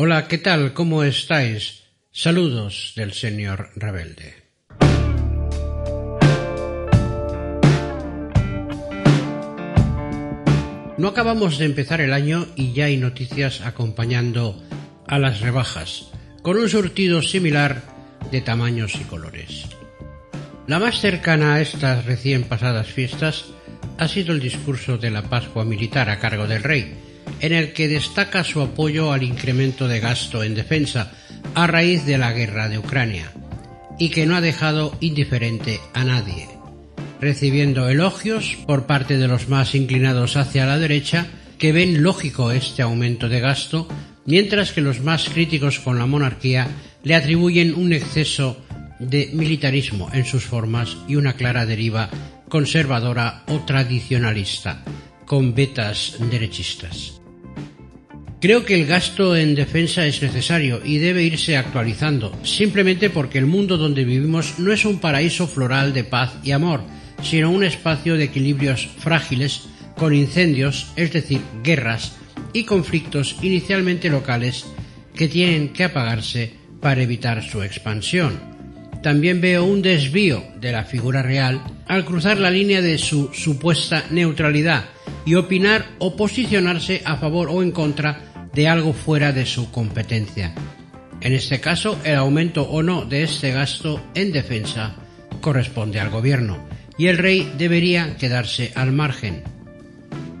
[0.00, 0.74] Hola, ¿qué tal?
[0.74, 1.82] ¿Cómo estáis?
[2.12, 4.32] Saludos del señor Rebelde.
[10.96, 14.62] No acabamos de empezar el año y ya hay noticias acompañando
[15.04, 16.12] a las rebajas,
[16.42, 17.82] con un surtido similar
[18.30, 19.64] de tamaños y colores.
[20.68, 23.46] La más cercana a estas recién pasadas fiestas
[23.98, 27.07] ha sido el discurso de la Pascua Militar a cargo del Rey,
[27.40, 31.12] en el que destaca su apoyo al incremento de gasto en defensa
[31.54, 33.32] a raíz de la guerra de Ucrania,
[33.98, 36.48] y que no ha dejado indiferente a nadie,
[37.20, 41.26] recibiendo elogios por parte de los más inclinados hacia la derecha,
[41.58, 43.88] que ven lógico este aumento de gasto,
[44.26, 46.68] mientras que los más críticos con la monarquía
[47.02, 48.62] le atribuyen un exceso
[48.98, 52.10] de militarismo en sus formas y una clara deriva
[52.48, 54.82] conservadora o tradicionalista,
[55.26, 57.17] con vetas derechistas.
[58.40, 63.46] Creo que el gasto en defensa es necesario y debe irse actualizando, simplemente porque el
[63.46, 66.82] mundo donde vivimos no es un paraíso floral de paz y amor,
[67.20, 69.62] sino un espacio de equilibrios frágiles
[69.96, 72.12] con incendios, es decir, guerras
[72.52, 74.66] y conflictos inicialmente locales
[75.16, 78.38] que tienen que apagarse para evitar su expansión.
[79.02, 84.04] También veo un desvío de la figura real al cruzar la línea de su supuesta
[84.10, 84.84] neutralidad
[85.28, 90.54] y opinar o posicionarse a favor o en contra de algo fuera de su competencia.
[91.20, 94.94] En este caso, el aumento o no de este gasto en defensa
[95.42, 99.42] corresponde al gobierno y el rey debería quedarse al margen.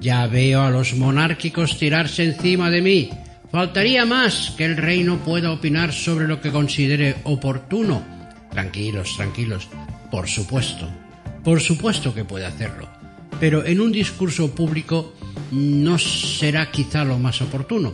[0.00, 3.10] Ya veo a los monárquicos tirarse encima de mí.
[3.52, 8.02] Faltaría más que el rey no pueda opinar sobre lo que considere oportuno.
[8.50, 9.68] Tranquilos, tranquilos.
[10.10, 10.90] Por supuesto.
[11.44, 13.01] Por supuesto que puede hacerlo.
[13.42, 15.14] Pero en un discurso público
[15.50, 17.92] no será quizá lo más oportuno.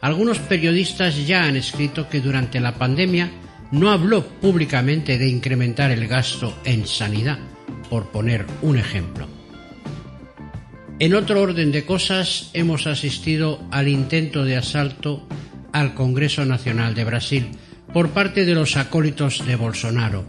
[0.00, 3.30] Algunos periodistas ya han escrito que durante la pandemia
[3.70, 7.38] no habló públicamente de incrementar el gasto en sanidad,
[7.88, 9.28] por poner un ejemplo.
[10.98, 15.28] En otro orden de cosas, hemos asistido al intento de asalto
[15.72, 17.48] al Congreso Nacional de Brasil
[17.92, 20.24] por parte de los acólitos de Bolsonaro,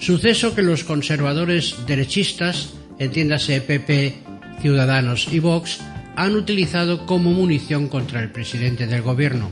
[0.00, 4.14] suceso que los conservadores derechistas, entiéndase PP,
[4.60, 5.80] Ciudadanos y Vox,
[6.16, 9.50] han utilizado como munición contra el presidente del gobierno,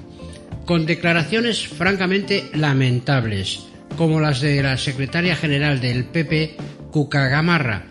[0.67, 3.67] con declaraciones francamente lamentables,
[3.97, 6.57] como las de la secretaria general del PP,
[6.91, 7.87] Cuca Gamarra,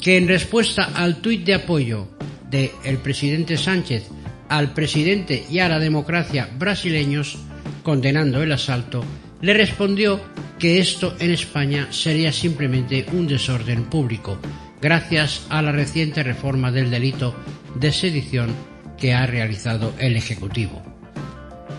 [0.00, 2.08] que en respuesta al tuit de apoyo
[2.50, 4.08] del el presidente Sánchez
[4.48, 7.38] al presidente y a la democracia brasileños,
[7.82, 9.04] condenando el asalto,
[9.40, 10.20] le respondió
[10.58, 14.38] que esto en España sería simplemente un desorden público,
[14.80, 17.34] gracias a la reciente reforma del delito
[17.74, 18.50] de sedición
[18.98, 20.82] que ha realizado el Ejecutivo.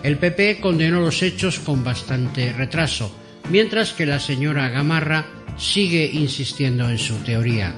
[0.02, 3.14] El PP condenó los hechos con bastante retraso,
[3.50, 5.26] mientras que la señora Gamarra
[5.56, 7.74] sigue insistiendo en su teoría.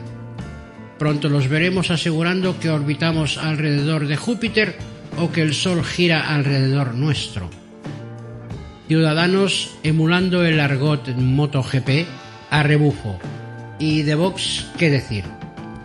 [0.98, 4.76] Pronto los veremos asegurando que orbitamos alrededor de Júpiter
[5.16, 7.48] o que el Sol gira alrededor nuestro.
[8.88, 12.06] Ciudadanos emulando el argot MotoGP
[12.50, 13.18] a rebufo,
[13.78, 15.24] y de Vox, ¿qué decir?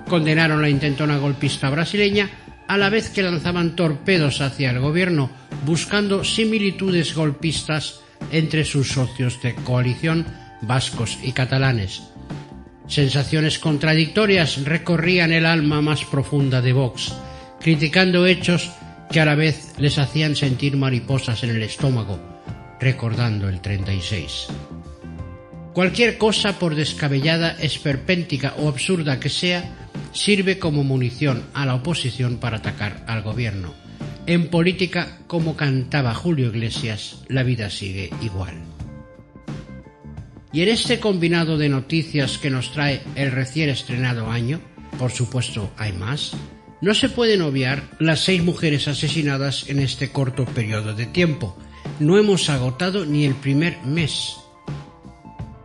[0.07, 2.29] Condenaron la intentona golpista brasileña
[2.67, 5.29] a la vez que lanzaban torpedos hacia el gobierno,
[5.65, 8.01] buscando similitudes golpistas
[8.31, 10.25] entre sus socios de coalición
[10.61, 12.03] vascos y catalanes.
[12.87, 17.13] Sensaciones contradictorias recorrían el alma más profunda de Vox,
[17.59, 18.71] criticando hechos
[19.11, 22.19] que a la vez les hacían sentir mariposas en el estómago,
[22.79, 24.47] recordando el 36.
[25.73, 32.37] Cualquier cosa, por descabellada, esperpéntica o absurda que sea, sirve como munición a la oposición
[32.37, 33.73] para atacar al gobierno.
[34.27, 38.53] En política, como cantaba Julio Iglesias, la vida sigue igual.
[40.51, 44.61] Y en este combinado de noticias que nos trae el recién estrenado año,
[44.99, 46.33] por supuesto hay más,
[46.81, 51.57] no se pueden obviar las seis mujeres asesinadas en este corto periodo de tiempo.
[51.99, 54.42] No hemos agotado ni el primer mes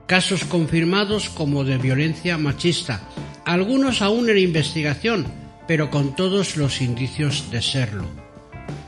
[0.08, 3.02] casos confirmados como de violencia machista,
[3.44, 5.26] algunos aún en investigación,
[5.68, 8.06] pero con todos los indicios de serlo.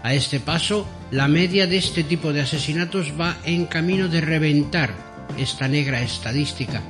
[0.02, 4.94] A este paso, la media de este tipo de asesinatos va en camino de reventar
[5.37, 6.82] esta negra estadística,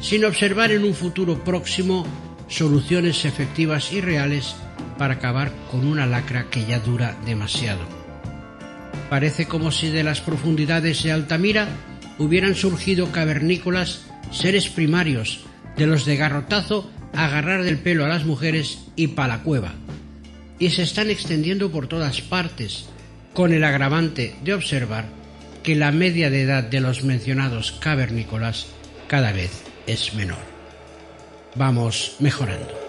[0.00, 2.04] sin observar en un futuro próximo
[2.48, 4.56] soluciones efectivas y reales
[4.98, 7.82] para acabar con una lacra que ya dura demasiado.
[9.08, 11.68] Parece como si de las profundidades de Altamira
[12.18, 15.40] hubieran surgido cavernícolas, seres primarios,
[15.76, 19.74] de los de garrotazo agarrar del pelo a las mujeres y pa' la cueva.
[20.58, 22.86] Y se están extendiendo por todas partes,
[23.32, 25.06] con el agravante de observar
[25.62, 28.66] que la media de edad de los mencionados cavernícolas
[29.06, 30.38] cada vez es menor.
[31.54, 32.87] Vamos mejorando.